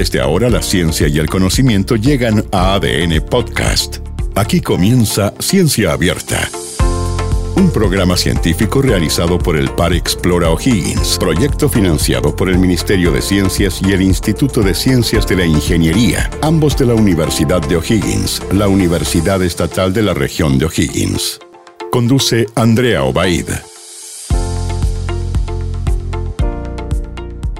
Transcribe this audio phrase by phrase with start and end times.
[0.00, 3.98] Desde ahora la ciencia y el conocimiento llegan a ADN Podcast.
[4.34, 6.48] Aquí comienza Ciencia Abierta.
[7.54, 13.20] Un programa científico realizado por el Par Explora O'Higgins, proyecto financiado por el Ministerio de
[13.20, 18.40] Ciencias y el Instituto de Ciencias de la Ingeniería, ambos de la Universidad de O'Higgins,
[18.52, 21.40] la Universidad Estatal de la región de O'Higgins.
[21.90, 23.50] Conduce Andrea Obaid.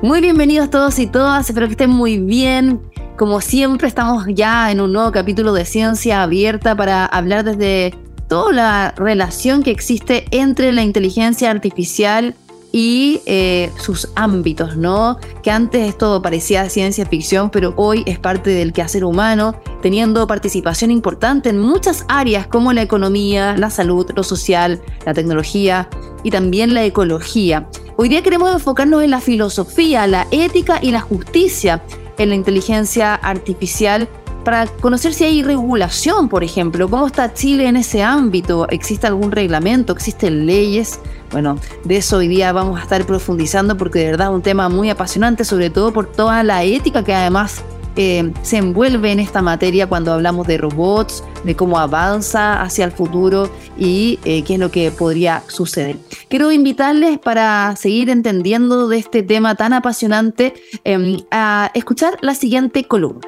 [0.03, 2.81] Muy bienvenidos todos y todas, espero que estén muy bien.
[3.19, 7.95] Como siempre estamos ya en un nuevo capítulo de Ciencia Abierta para hablar desde
[8.27, 12.35] toda la relación que existe entre la inteligencia artificial
[12.73, 15.19] y eh, sus ámbitos, ¿no?
[15.43, 20.91] Que antes todo parecía ciencia ficción, pero hoy es parte del quehacer humano, teniendo participación
[20.91, 25.91] importante en muchas áreas como la economía, la salud, lo social, la tecnología
[26.23, 27.69] y también la ecología.
[28.03, 31.83] Hoy día queremos enfocarnos en la filosofía, la ética y la justicia
[32.17, 34.09] en la inteligencia artificial
[34.43, 39.33] para conocer si hay regulación, por ejemplo, cómo está Chile en ese ámbito, existe algún
[39.33, 40.99] reglamento, existen leyes.
[41.31, 44.71] Bueno, de eso hoy día vamos a estar profundizando porque de verdad es un tema
[44.71, 47.63] muy apasionante, sobre todo por toda la ética que además
[47.97, 52.93] eh, se envuelve en esta materia cuando hablamos de robots, de cómo avanza hacia el
[52.93, 55.97] futuro y eh, qué es lo que podría suceder.
[56.29, 62.85] Quiero invitarles para seguir entendiendo de este tema tan apasionante em, a escuchar la siguiente
[62.85, 63.27] columna.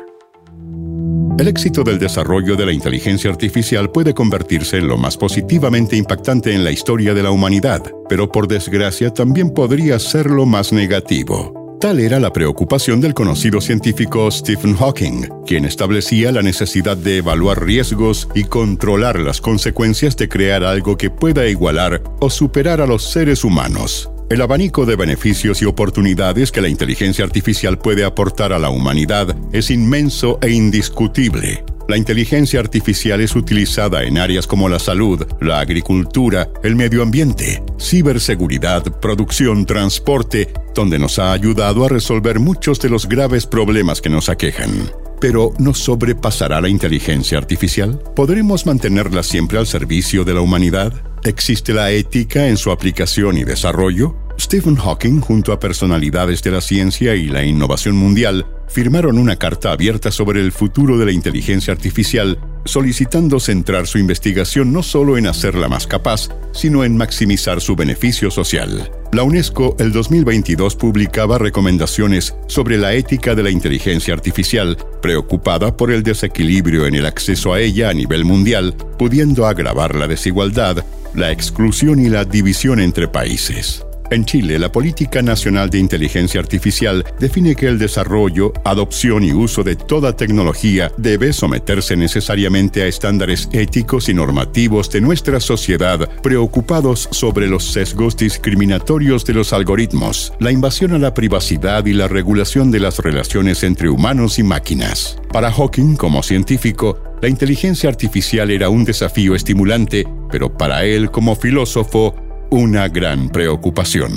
[1.38, 6.54] El éxito del desarrollo de la inteligencia artificial puede convertirse en lo más positivamente impactante
[6.54, 11.61] en la historia de la humanidad, pero por desgracia también podría ser lo más negativo.
[11.82, 17.64] Tal era la preocupación del conocido científico Stephen Hawking, quien establecía la necesidad de evaluar
[17.64, 23.10] riesgos y controlar las consecuencias de crear algo que pueda igualar o superar a los
[23.10, 24.08] seres humanos.
[24.30, 29.34] El abanico de beneficios y oportunidades que la inteligencia artificial puede aportar a la humanidad
[29.52, 31.64] es inmenso e indiscutible.
[31.88, 37.62] La inteligencia artificial es utilizada en áreas como la salud, la agricultura, el medio ambiente,
[37.78, 44.10] ciberseguridad, producción, transporte, donde nos ha ayudado a resolver muchos de los graves problemas que
[44.10, 44.90] nos aquejan.
[45.20, 48.00] Pero ¿nos sobrepasará la inteligencia artificial?
[48.16, 50.92] ¿Podremos mantenerla siempre al servicio de la humanidad?
[51.24, 54.16] ¿Existe la ética en su aplicación y desarrollo?
[54.40, 59.70] Stephen Hawking, junto a personalidades de la ciencia y la innovación mundial, firmaron una carta
[59.70, 65.26] abierta sobre el futuro de la inteligencia artificial, solicitando centrar su investigación no solo en
[65.26, 68.90] hacerla más capaz, sino en maximizar su beneficio social.
[69.12, 75.92] La UNESCO el 2022 publicaba recomendaciones sobre la ética de la inteligencia artificial, preocupada por
[75.92, 80.82] el desequilibrio en el acceso a ella a nivel mundial, pudiendo agravar la desigualdad,
[81.14, 83.84] la exclusión y la división entre países.
[84.12, 89.62] En Chile, la Política Nacional de Inteligencia Artificial define que el desarrollo, adopción y uso
[89.62, 97.08] de toda tecnología debe someterse necesariamente a estándares éticos y normativos de nuestra sociedad, preocupados
[97.10, 102.70] sobre los sesgos discriminatorios de los algoritmos, la invasión a la privacidad y la regulación
[102.70, 105.16] de las relaciones entre humanos y máquinas.
[105.32, 111.34] Para Hawking, como científico, la inteligencia artificial era un desafío estimulante, pero para él, como
[111.34, 112.14] filósofo,
[112.52, 114.12] una gran preocupación.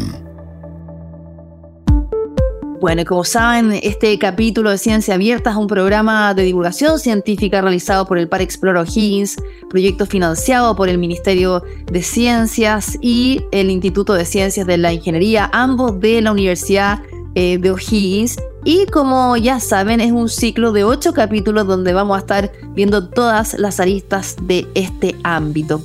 [2.81, 8.05] Bueno, como saben, este capítulo de Ciencia Abierta es un programa de divulgación científica realizado
[8.05, 9.37] por el Par Explore O'Higgins,
[9.69, 15.49] proyecto financiado por el Ministerio de Ciencias y el Instituto de Ciencias de la Ingeniería,
[15.53, 16.99] ambos de la Universidad
[17.35, 18.35] eh, de O'Higgins.
[18.65, 23.07] Y como ya saben, es un ciclo de ocho capítulos donde vamos a estar viendo
[23.07, 25.81] todas las aristas de este ámbito.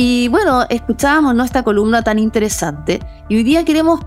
[0.00, 1.42] Y bueno, escuchábamos ¿no?
[1.42, 3.98] esta columna tan interesante y hoy día queremos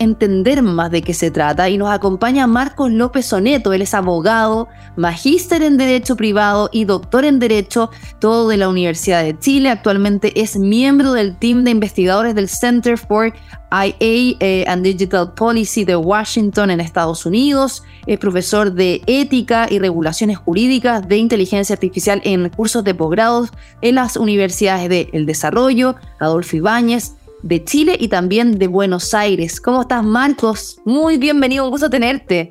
[0.00, 3.72] entender más de qué se trata y nos acompaña Marcos López Soneto.
[3.72, 4.66] Él es abogado,
[4.96, 9.68] magíster en Derecho Privado y doctor en Derecho, todo de la Universidad de Chile.
[9.68, 13.32] Actualmente es miembro del team de investigadores del Center for
[13.72, 17.84] IA eh, and Digital Policy de Washington en Estados Unidos.
[18.06, 23.46] Es profesor de Ética y Regulaciones Jurídicas de Inteligencia Artificial en cursos de posgrado
[23.82, 29.60] en las universidades de El Desarrollo, Adolfo Ibáñez, de Chile y también de Buenos Aires.
[29.60, 30.80] ¿Cómo estás, Marcos?
[30.84, 32.50] Muy bienvenido, un gusto tenerte.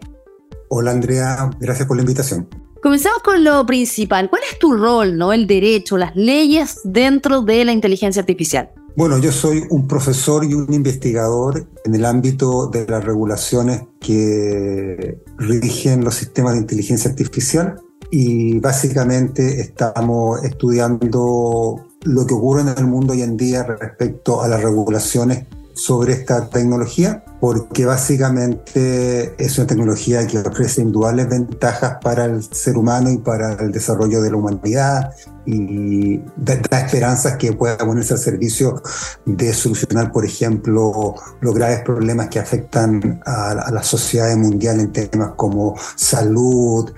[0.70, 2.48] Hola, Andrea, gracias por la invitación.
[2.82, 4.30] Comencemos con lo principal.
[4.30, 5.34] ¿Cuál es tu rol, no?
[5.34, 8.70] El derecho, las leyes dentro de la inteligencia artificial.
[8.96, 15.20] Bueno, yo soy un profesor y un investigador en el ámbito de las regulaciones que
[15.38, 17.76] rigen los sistemas de inteligencia artificial
[18.12, 24.48] y básicamente estamos estudiando lo que ocurre en el mundo hoy en día respecto a
[24.48, 32.26] las regulaciones sobre esta tecnología porque básicamente es una tecnología que ofrece indudable ventajas para
[32.26, 35.12] el ser humano y para el desarrollo de la humanidad
[35.46, 38.84] y da, esperanzas que pueda ponerse al servicio
[39.26, 44.92] de solucionar, por ejemplo, los graves problemas que afectan a, a la sociedad mundial en
[44.92, 46.92] temas como salud,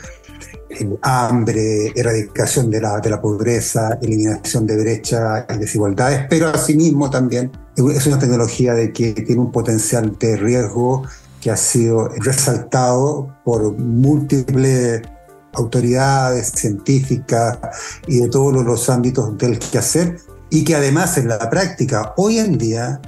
[1.02, 7.52] hambre, erradicación de la, de la pobreza, eliminación de brechas y desigualdades, pero asimismo también
[7.76, 11.04] es una tecnología de que tiene un potencial de riesgo
[11.42, 15.02] que ha sido resaltado por múltiples
[15.54, 17.58] autoridades científicas
[18.08, 20.18] y de todos los ámbitos del quehacer
[20.50, 23.02] y que además en la práctica hoy en día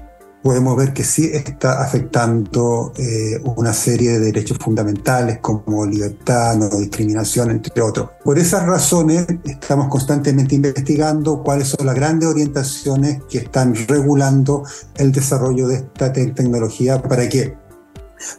[0.44, 6.70] podemos ver que sí está afectando eh, una serie de derechos fundamentales como libertad, no
[6.70, 8.10] discriminación, entre otros.
[8.24, 14.64] Por esas razones estamos constantemente investigando cuáles son las grandes orientaciones que están regulando
[14.96, 17.56] el desarrollo de esta tecnología para que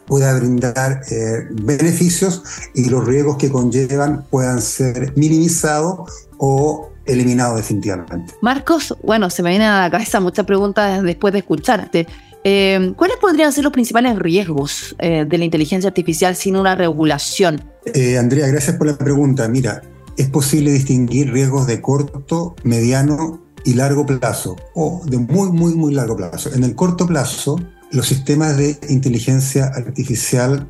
[0.05, 2.43] pueda brindar eh, beneficios
[2.75, 8.33] y los riesgos que conllevan puedan ser minimizados o eliminado definitivamente.
[8.41, 12.07] Marcos, bueno, se me vienen a la cabeza muchas preguntas después de escucharte.
[12.43, 17.63] Eh, ¿Cuáles podrían ser los principales riesgos eh, de la inteligencia artificial sin una regulación?
[17.85, 19.47] Eh, Andrea, gracias por la pregunta.
[19.47, 19.81] Mira,
[20.15, 25.93] es posible distinguir riesgos de corto, mediano y largo plazo, o de muy, muy, muy
[25.93, 26.53] largo plazo.
[26.53, 27.59] En el corto plazo,
[27.91, 30.69] los sistemas de inteligencia artificial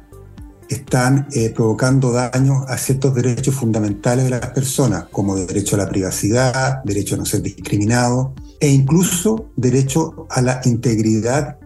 [0.70, 5.90] están eh, provocando daños a ciertos derechos fundamentales de las personas, como derecho a la
[5.90, 11.58] privacidad, derecho a no ser discriminado e incluso derecho a la integridad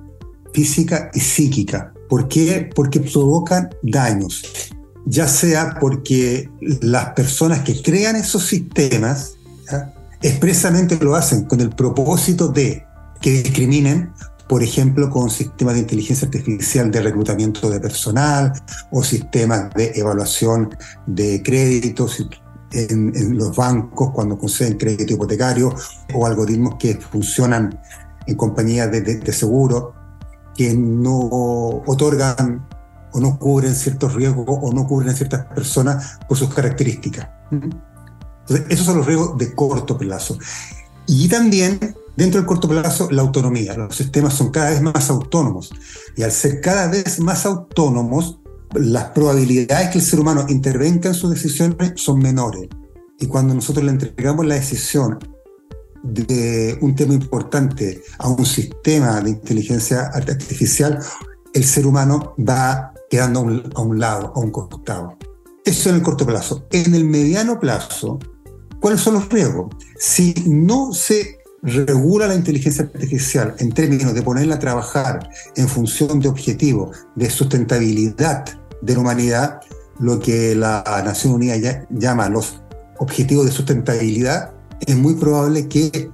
[0.54, 1.94] física y psíquica.
[2.10, 2.69] ¿Por qué?
[2.74, 4.44] Porque provocan daños,
[5.06, 6.50] ya sea porque
[6.81, 9.36] las personas que crean esos sistemas
[10.22, 12.84] expresamente lo hacen con el propósito de
[13.22, 14.12] que discriminen
[14.50, 18.51] por ejemplo, con sistemas de inteligencia artificial de reclutamiento de personal
[18.90, 20.75] o sistemas de evaluación
[21.06, 22.28] de créditos
[22.72, 25.75] en, los bancos cuando conceden crédito hipotecario
[26.16, 27.80] o algoritmos que funcionan
[28.25, 29.94] en compañías de, seguro
[30.56, 31.19] que no
[31.86, 32.68] otorgan
[33.12, 37.30] o no cubren ciertos riesgos o no cubren a ciertas personas por sus características.
[37.52, 40.40] Entonces, esos son los riesgos de corto plazo.
[41.06, 43.77] Y también Dentro del corto plazo, la autonomía.
[43.77, 45.71] Los sistemas son cada vez más autónomos
[46.18, 48.39] y al ser cada vez más autónomos,
[48.74, 52.68] las probabilidades que el ser humano intervenga en sus decisiones son menores.
[53.21, 55.18] Y cuando nosotros le entregamos la decisión
[56.04, 61.00] de un tema importante a un sistema de inteligencia artificial,
[61.54, 65.18] el ser humano va quedando a un, a un lado, a un costado.
[65.63, 66.68] Eso en el corto plazo.
[66.71, 68.19] En el mediano plazo,
[68.81, 69.74] ¿cuáles son los riesgos?
[69.98, 76.19] Si no se regula la inteligencia artificial en términos de ponerla a trabajar en función
[76.19, 78.45] de objetivos de sustentabilidad
[78.81, 79.61] de la humanidad,
[80.00, 82.61] lo que la Nación Unida llama los
[83.00, 84.53] objetivos de sustentabilidad,
[84.85, 86.11] es muy probable que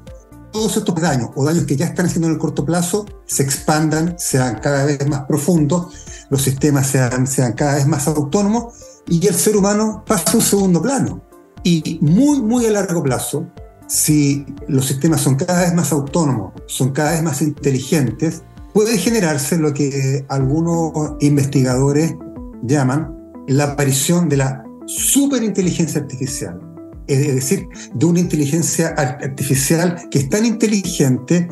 [0.52, 4.16] todos estos daños o daños que ya están haciendo en el corto plazo se expandan,
[4.18, 5.94] sean cada vez más profundos,
[6.30, 8.74] los sistemas sean, sean cada vez más autónomos
[9.08, 11.22] y el ser humano pasa a un segundo plano.
[11.64, 13.48] Y muy, muy a largo plazo,
[13.88, 18.44] si los sistemas son cada vez más autónomos, son cada vez más inteligentes,
[18.74, 20.92] puede generarse lo que algunos
[21.22, 22.16] investigadores
[22.64, 23.16] llaman
[23.48, 26.60] la aparición de la superinteligencia artificial.
[27.08, 31.48] Es decir, de una inteligencia artificial que es tan inteligente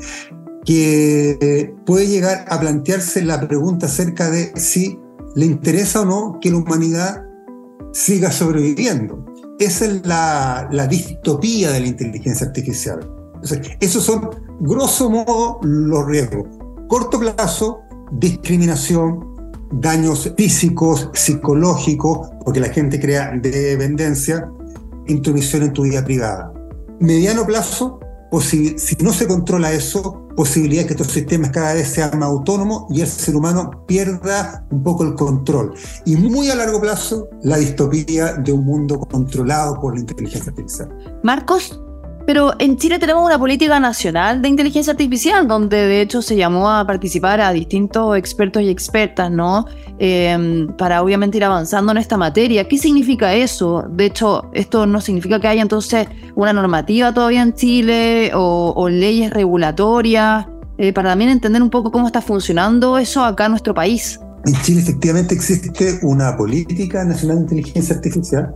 [0.66, 5.00] que puede llegar a plantearse la pregunta acerca de si
[5.36, 7.24] le interesa o no que la humanidad
[7.92, 9.24] siga sobreviviendo.
[9.64, 13.00] Esa es la, distopía de la inteligencia artificial.
[13.80, 14.30] esos son,
[14.60, 16.48] grosso modo, los riesgos.
[16.90, 17.80] Corto plazo,
[18.12, 19.26] discriminación,
[19.72, 24.52] daños físicos, psicológicos, porque la gente crea dependencia,
[25.08, 26.52] intromisión en tu vida privada.
[27.00, 28.02] Mediano plazo,
[28.42, 32.86] si no se controla eso, posibilidad de que estos sistemas cada vez sean más autónomos
[32.90, 35.74] y el ser humano pierda un poco el control.
[36.06, 40.90] Y muy a largo plazo, la distopía de un mundo controlado por la inteligencia artificial.
[41.24, 41.83] Marcos,
[42.26, 46.70] pero en Chile tenemos una política nacional de inteligencia artificial, donde de hecho se llamó
[46.70, 49.66] a participar a distintos expertos y expertas, ¿no?
[50.00, 52.68] Em, para obviamente ir avanzando en esta materia.
[52.68, 53.86] ¿Qué significa eso?
[53.90, 59.32] De hecho, esto no significa que haya entonces una normativa todavía en Chile o, leyes
[59.32, 64.20] regulatorias, eh, para también entender un poco cómo está funcionando eso acá en nuestro país.
[64.46, 68.56] En Chile efectivamente existe una política nacional de inteligencia artificial,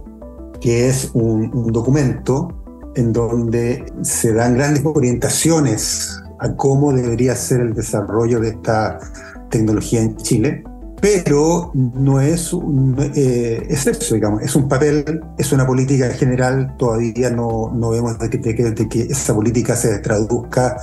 [0.59, 2.56] que es un documento
[2.97, 8.99] en donde se dan grandes orientaciones a cómo debería ser el desarrollo de esta
[9.49, 10.63] tecnología en Chile,
[10.99, 12.51] pero no es,
[13.15, 18.17] eh, es eso, digamos, es un papel, es una política general, todavía no, no vemos
[18.17, 20.77] de que, de que, esa política se traduzca,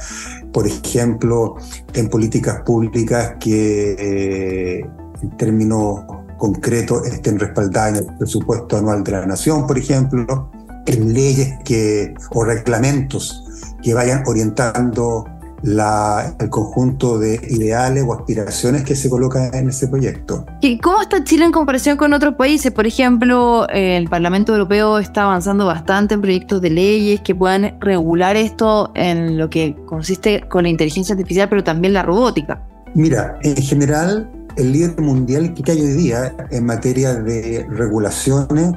[0.52, 1.56] por ejemplo,
[1.94, 4.86] en políticas públicas que eh,
[5.20, 6.02] en términos
[6.38, 10.48] concretos estén respaldadas en el presupuesto anual de la nación, por ejemplo,
[10.86, 13.44] en leyes que, o reglamentos
[13.82, 15.26] que vayan orientando
[15.64, 20.44] la, el conjunto de ideales o aspiraciones que se colocan en ese proyecto.
[20.60, 22.70] ¿Y cómo está Chile en comparación con otros países?
[22.70, 28.36] Por ejemplo, el Parlamento Europeo está avanzando bastante en proyectos de leyes que puedan regular
[28.36, 32.62] esto en lo que consiste con la inteligencia artificial, pero también la robótica.
[32.94, 38.72] Mira, en general, el líder mundial que hay hoy día en materia de regulaciones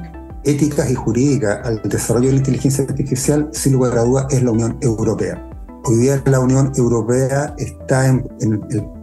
[0.48, 4.50] éticas y jurídicas al desarrollo de la inteligencia artificial, sin lugar a dudas, es la
[4.50, 5.44] Unión Europea.
[5.84, 8.24] Hoy día la Unión Europea está en,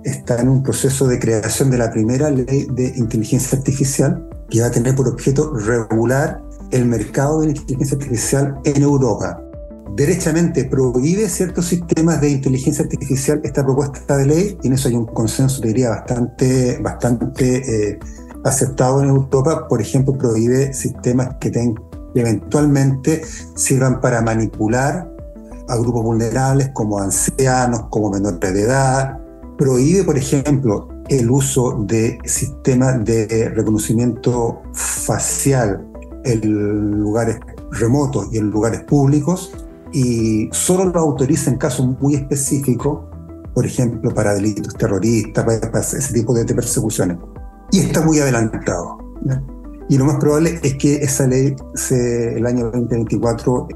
[0.03, 4.67] está en un proceso de creación de la primera ley de inteligencia artificial que va
[4.67, 9.39] a tener por objeto regular el mercado de la inteligencia artificial en Europa.
[9.95, 14.95] Derechamente prohíbe ciertos sistemas de inteligencia artificial esta propuesta de ley y en eso hay
[14.95, 17.99] un consenso, diría, bastante, bastante eh,
[18.45, 19.67] aceptado en Europa.
[19.67, 21.51] Por ejemplo, prohíbe sistemas que,
[22.15, 23.23] eventualmente
[23.55, 25.11] sirvan para manipular
[25.67, 29.19] a grupos vulnerables como ancianos, como menores de edad.
[29.57, 35.85] Prohíbe, por ejemplo, el uso de sistemas de reconocimiento facial
[36.23, 37.37] en lugares
[37.71, 39.51] remotos y en lugares públicos
[39.91, 43.05] y solo lo autoriza en casos muy específicos,
[43.53, 47.17] por ejemplo, para delitos terroristas, para, ese tipo de, persecuciones.
[47.75, 48.97] Y está muy adelantado.
[49.89, 51.53] Y lo más probable es que esa ley
[51.91, 53.67] el año 2024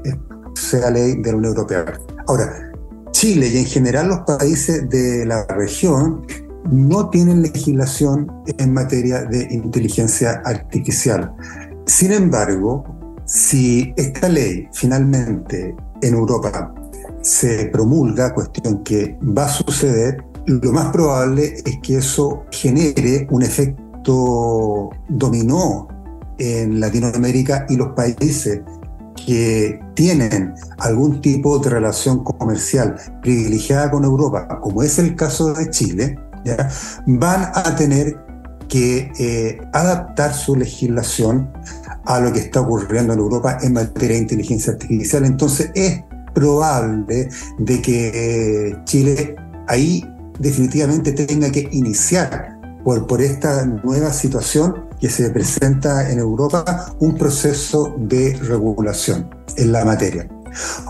[0.54, 1.84] sea ley de la Unión Europea.
[2.26, 2.72] Ahora,
[3.10, 6.26] Chile y en general los países de la región
[6.70, 8.26] no tienen legislación
[8.56, 11.34] en materia de inteligencia artificial.
[11.84, 12.82] Sin embargo,
[13.26, 16.72] si esta ley finalmente en Europa
[17.20, 23.42] se promulga, cuestión que va a suceder, lo más probable es que eso genere un
[23.42, 25.88] efecto dominó
[26.38, 28.60] en Latinoamérica y los países
[29.26, 35.70] que tienen algún tipo de relación comercial privilegiada con Europa, como es el caso de
[35.70, 36.18] Chile,
[37.06, 38.16] van a tener
[38.68, 41.50] que eh, adaptar su legislación
[42.06, 45.24] a lo que está ocurriendo en Europa en materia de inteligencia artificial.
[45.24, 46.02] Entonces es
[46.32, 47.28] probable
[47.58, 49.34] de que eh, Chile
[49.68, 50.04] ahí
[50.38, 57.94] definitivamente tenga que iniciar por, esta nueva situación que se presenta en Europa un proceso
[57.98, 60.28] de regulación en la materia.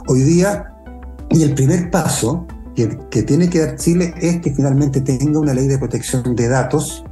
[0.06, 0.72] Hoy día,
[1.30, 5.66] y el primer paso que, tiene que dar Chile es que finalmente tenga una ley
[5.66, 7.04] de protección de datos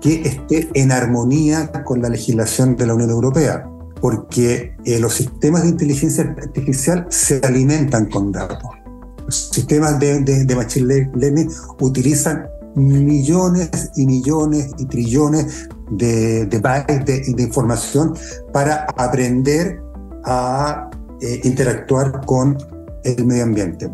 [0.00, 3.66] que esté en armonía con la legislación de la Unión Europea,
[4.00, 8.68] porque eh, los sistemas de inteligencia artificial se alimentan con datos.
[9.24, 11.50] Los sistemas de Machine Learning
[11.80, 18.14] utilizan millones y millones y trillones de, de bytes de, información
[18.52, 19.82] para aprender
[20.24, 20.90] a
[21.20, 22.56] eh, interactuar con
[23.04, 23.90] el medio ambiente.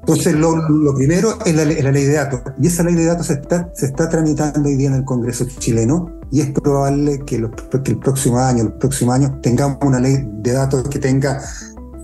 [0.00, 0.54] Entonces, lo,
[0.94, 2.40] primero es la, ley de datos.
[2.60, 5.44] Y esa ley de datos se está, se está tramitando hoy día en el Congreso
[5.58, 7.44] chileno y es probable que,
[7.82, 11.40] que el próximo año, el próximo año, tengamos una ley de datos que tenga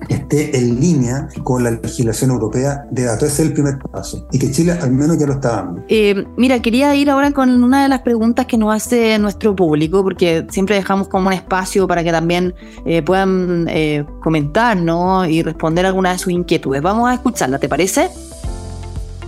[0.09, 3.29] esté en línea con la legislación europea de datos.
[3.29, 4.27] Ese es el primer paso.
[4.33, 5.83] Y que Chile al menos ya lo está dando.
[5.89, 10.03] Eh, mira, quería ir ahora con una de las preguntas que nos hace nuestro público,
[10.03, 12.55] porque siempre dejamos como un espacio para que también
[12.85, 15.27] eh, puedan eh, comentar ¿no?
[15.27, 16.83] y responder alguna de sus inquietudes.
[16.83, 18.11] Vamos a escucharla, ¿te parece?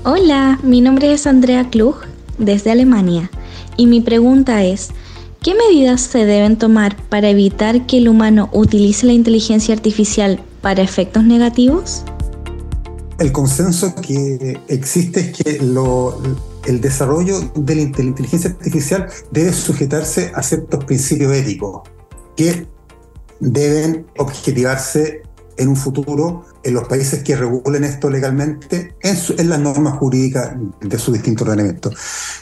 [0.05, 1.97] Hola, mi nombre es Andrea Klug,
[2.39, 3.31] desde Alemania,
[3.77, 4.91] y mi pregunta es,
[5.43, 10.81] ¿qué medidas se deben tomar para evitar que el humano utilice la inteligencia artificial para
[10.81, 12.05] efectos negativos?
[13.19, 15.61] El consenso que existe es que
[16.67, 21.83] el desarrollo de la inteligencia artificial debe sujetarse a ciertos principios éticos
[22.35, 22.67] que
[23.41, 25.23] deben objetivarse
[25.59, 30.55] en un futuro en los países que regulen esto legalmente en, en, las normas jurídicas
[30.81, 31.95] de sus distintos ordenamientos.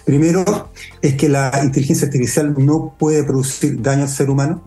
[0.05, 0.71] Primero
[1.02, 4.62] es que la inteligencia artificial no puede producir daño al ser humano.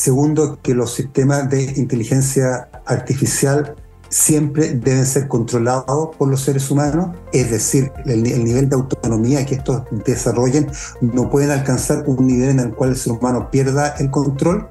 [0.00, 3.76] Segundo, que los sistemas de inteligencia artificial
[4.08, 9.56] siempre deben ser controlados por los seres humanos, es decir, el, nivel de autonomía que
[9.56, 14.10] estos desarrollen no pueden alcanzar un nivel en el cual el ser humano pierda el
[14.10, 14.70] control.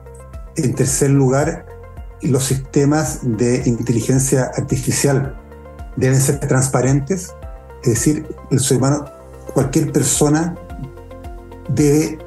[0.56, 1.64] En tercer lugar,
[2.24, 5.40] los sistemas de inteligencia artificial
[5.96, 7.36] deben ser transparentes,
[7.84, 9.06] es decir, el ser humano,
[9.54, 10.56] cualquier persona
[11.68, 12.18] debe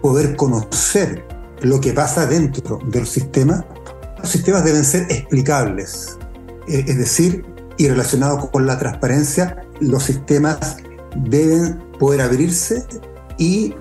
[0.00, 1.31] poder conocer
[1.62, 3.64] lo que pasa dentro del sistema.
[4.20, 6.18] Los sistemas deben ser explicables,
[6.68, 7.44] eh, es decir,
[7.76, 10.76] y relacionados con la transparencia, los sistemas
[11.16, 12.84] deben poder abrirse
[13.38, 13.74] y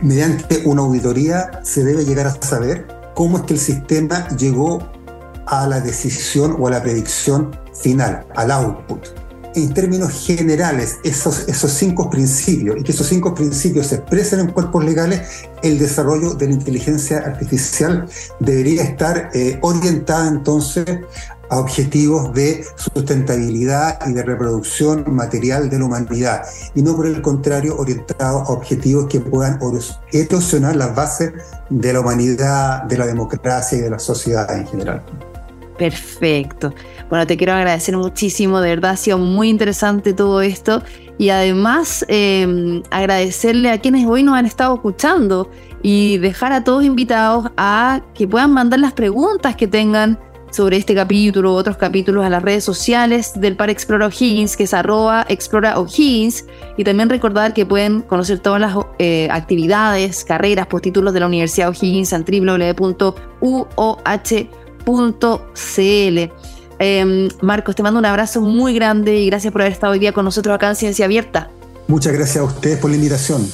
[0.00, 4.90] mediante una auditoría se debe llegar a saber cómo es que el sistema llegó
[5.46, 9.21] a la decisión o a la predicción final, al output.
[9.54, 14.46] En términos generales, esos, esos cinco principios, y que esos cinco principios se expresen en
[14.48, 15.20] cuerpos legales,
[15.62, 18.08] el desarrollo de la inteligencia artificial
[18.40, 20.86] debería estar eh, orientado entonces
[21.50, 26.44] a objetivos de sustentabilidad y de reproducción material de la humanidad,
[26.74, 29.60] y no por el contrario orientado a objetivos que puedan
[30.12, 31.32] erosionar las bases
[31.68, 35.02] de la humanidad, de la democracia y de la sociedad en general.
[35.78, 36.74] Perfecto.
[37.08, 40.82] Bueno, te quiero agradecer muchísimo, de verdad ha sido muy interesante todo esto
[41.18, 45.50] y además em, agradecerle a quienes hoy nos han estado escuchando
[45.82, 50.18] y dejar a todos invitados a que puedan mandar las preguntas que tengan
[50.50, 54.64] sobre este capítulo u otros capítulos a las redes sociales del Par Explora O'Higgins, que
[54.64, 56.44] es arroba Explora O'Higgins,
[56.76, 61.70] y también recordar que pueden conocer todas las eh, actividades, carreras, postítulos de la Universidad
[61.70, 62.24] O'Higgins en
[64.84, 66.32] www.uoh.cl.
[66.78, 70.12] Em, Marcos, te mando un abrazo muy grande y gracias por haber estado hoy día
[70.12, 71.48] con nosotros acá en Ciencia Abierta.
[71.86, 73.46] Muchas gracias a ustedes por la invitación.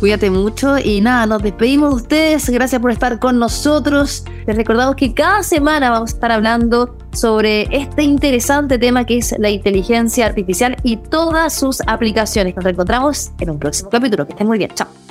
[0.00, 2.50] Cuídate mucho y nada, nos despedimos de ustedes.
[2.50, 4.24] Gracias por estar con nosotros.
[4.46, 9.34] Les recordamos que cada semana vamos a estar hablando sobre este interesante tema que es
[9.38, 12.54] la inteligencia artificial y todas sus aplicaciones.
[12.54, 14.26] Nos reencontramos en un próximo capítulo.
[14.26, 14.70] Que estén muy bien.
[14.74, 15.05] Chao.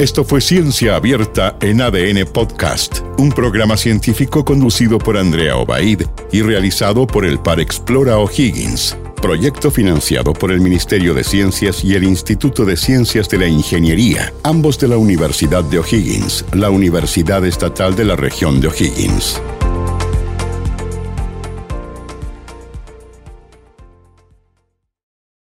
[0.00, 6.40] Esto fue Ciencia Abierta en ADN Podcast, un programa científico conducido por Andrea Obaid y
[6.40, 8.96] realizado por el Par Explora O'Higgins.
[9.20, 14.32] Proyecto financiado por el Ministerio de Ciencias y el Instituto de Ciencias de la Ingeniería,
[14.42, 19.38] ambos de la Universidad de O'Higgins, la Universidad Estatal de la región de O'Higgins.